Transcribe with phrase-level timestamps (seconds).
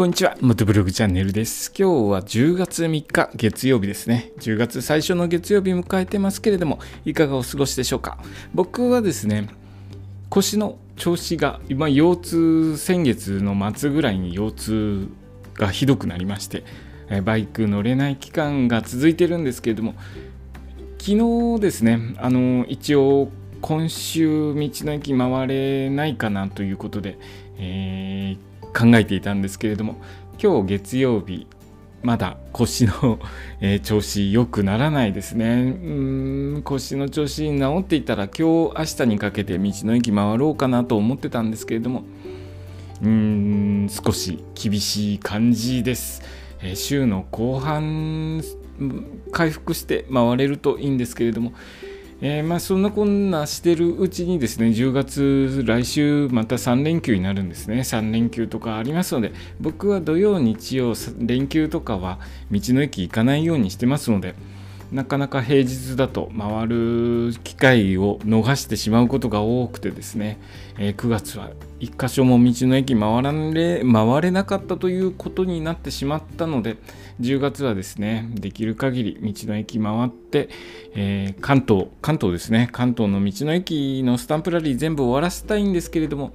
[0.00, 0.34] こんにちは。
[0.40, 1.70] 元ブログチャンネルです。
[1.78, 4.32] 今日は10月3日月曜日ですね。
[4.38, 8.16] 10月最初の月曜日迎えてますけれども、いかがお過ごしでしょうか？
[8.54, 9.50] 僕はですね、
[10.30, 15.08] 腰の調子が、今、腰痛、先月の末ぐらいに腰痛
[15.52, 16.64] がひどくなりまして、
[17.22, 19.96] バイク乗れない期間が続いてるんですけれども、
[20.98, 21.10] 昨
[21.56, 23.28] 日ですね、あの、一応、
[23.60, 27.18] 今週道の駅回れないかなということで、
[27.58, 29.96] えー考えていたんですけれども
[30.42, 31.46] 今日月曜日
[32.02, 33.18] まだ腰の、
[33.60, 35.76] え、調子良くならないですね。
[35.82, 42.04] うん腰の調子治っていたら今日明日にかけて道の駅回ろうかなと思ってたんですけれども
[43.02, 46.22] うん少し厳しい感じです、
[46.62, 48.42] えー、週の後半
[49.32, 51.52] 回復して回れるといいんですけれども
[52.22, 57.80] えー、まあそんなこんなしてるうちにですね10月来週また3連休になるんですね。
[57.80, 62.18] 3連休とかありますので僕は土曜日曜連休とかは
[62.50, 64.34] 道の駅行かないようにしてますので
[64.92, 70.40] なかなか平日だと回る機会を逃してしまうことが多くてですね、
[70.78, 76.76] えー、9月は1箇所も道の駅回られ回れなかったということになってしまったので
[77.20, 80.48] 10月はですねできる限り道の駅回って、
[80.94, 86.32] えー、関東関東ですね関東の道の駅のスタンプラリー全部終わらせたいんですけれども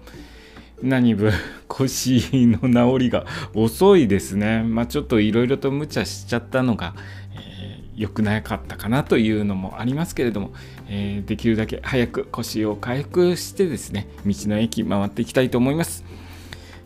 [0.82, 1.32] 何分
[1.68, 4.64] 腰の治りが遅いですね。
[4.64, 6.94] まあちょっといろいろと無茶しちゃったのが、
[7.96, 10.52] 良くなかったかなというのもありますけれども、
[10.88, 16.04] えー、できるだけ早く腰を回復してですね道の駅回っていきたいと思います。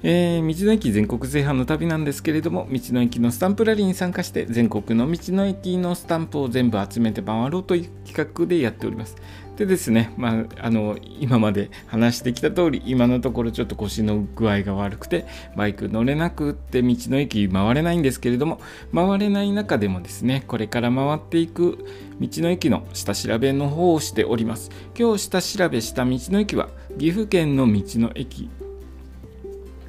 [0.02, 9.18] えー、道の駅全国制覇の旅なんですけれども道の駅のスタンプラリーに参加して全国の道の駅のスタンプを全部集めて回ろうという企画でやっております
[9.60, 15.26] でですね、まあ、あの今まで話してきた通り今のところちょっと腰の具合が悪くて
[15.58, 18.62] バイク乗れなくって道の駅回れないんですけれども
[18.96, 21.86] 回れない中でもですねこれから回っていく
[22.22, 24.72] 道の駅の下調べの方をしております。
[24.98, 28.50] 今日下調べした道の駅は岐阜県の道の駅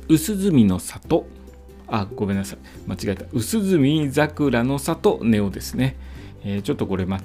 [0.08, 1.26] 薄墨の里。
[1.86, 2.58] あごめんなさい。
[2.88, 3.24] 間違えた。
[3.32, 5.96] 薄墨桜の里ネオですね、
[6.42, 7.20] えー、ちょっとこれ間違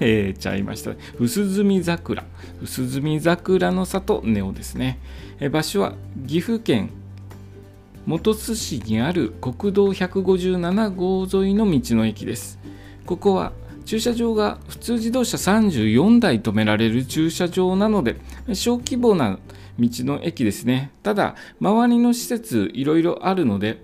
[0.00, 0.92] えちゃいました。
[1.18, 2.24] 薄墨桜。
[2.62, 4.98] 薄墨桜の里ネオですね、
[5.40, 5.94] えー、場所は
[6.26, 6.90] 岐阜県
[8.06, 12.58] 本巣市にある国道157号沿いの道の駅です。
[13.06, 13.52] ここは
[13.84, 18.16] 駐車場が普通自動車34台止められる駐車場なので
[18.52, 19.38] 小規模な
[19.78, 20.90] 道の駅ですね。
[21.02, 23.82] ただ周りの施設いろいろあるので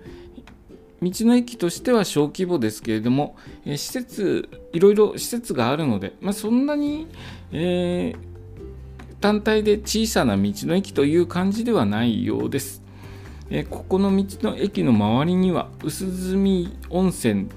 [1.01, 7.07] 道の駅としては小規模ですけれども、え施設いろいろ施設があるので、まあ、そんなに、
[7.51, 12.81] えー、単体で小さな道の駅という感じではないようです。
[13.51, 17.49] えここの道の駅の周りには薄墨温泉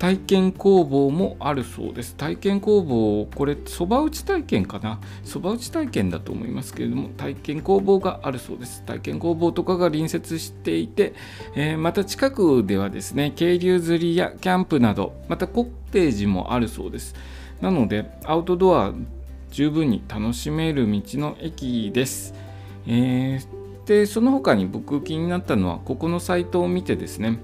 [0.00, 2.16] 体験工房もあるそうです。
[2.16, 4.98] 体験工房、これ、そば打ち体験かな？
[5.24, 8.82] そば打ち体験だと思いますけれども、体験工房があるそうです。
[8.86, 11.12] 体験工房とかが隣接していて、
[11.54, 17.14] えー、また近くではですね、渓流釣りやキャンプなど、またコッテージもあるそうです。
[17.60, 18.94] なので、アウトドア
[19.50, 22.32] 十分に楽しめる道の駅です。
[22.86, 27.38] えー、で、その他に僕気になったのは、ここのサイトを見てですね、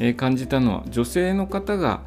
[0.00, 2.00] え感じたのは女性の方が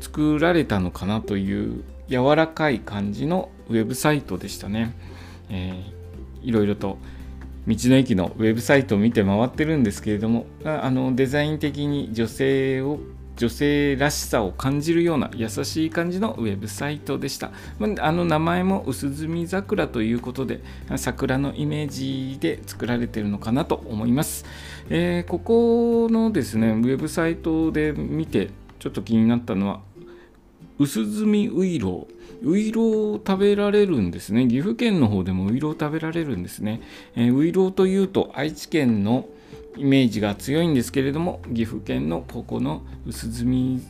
[0.00, 4.96] 作られたのかなという柔らかい感じのウェブサイトでしたね。
[5.50, 6.98] えー、いろいろと
[7.68, 12.98] 道の駅のウェブサイトを見て回ってるんですけれどもあのデザイン的に女性を
[13.40, 17.52] 女性らしさを感じるような優しい感じのウェブサイトでした。
[18.00, 20.60] あの名前も薄墨桜ということで
[20.96, 24.44] 桜のイメージで作られてるのかなと思います。
[24.90, 29.80] えー、ここのですね、ウェブサイトで見てちょっと気になったのは
[30.78, 32.08] 薄墨ウイロ
[32.42, 32.50] ウ。
[32.52, 34.46] ウイロを食べられるんですね。
[34.46, 36.82] 岐阜県の方でもウイロを食べられるんですね。
[37.16, 39.26] えー、ウイロというと愛知県の
[39.76, 43.80] イメージが強いんですけれども岐阜県のここの薄墨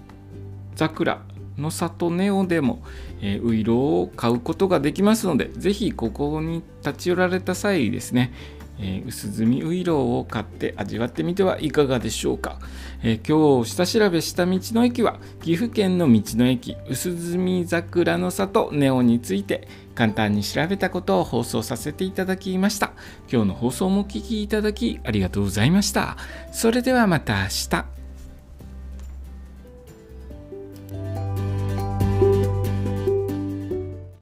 [0.77, 1.23] 桜
[1.59, 2.83] の里ネオでも、
[3.21, 8.33] えー、ウイロを買うことができますので是非ここに立ち寄られた際ですね
[8.81, 12.59] えー、薄墨ウイローを買って味わってみてはいかがでしょうか、
[13.03, 22.93] えー、今日下調べした道の駅は岐阜県の道の駅薄墨桜の里ネオについて簡単に調べたことを放送させていただきました。
[23.31, 26.17] 今日の放送もお聴きいただきありがとうございました。
[26.53, 28.00] それではまた明日。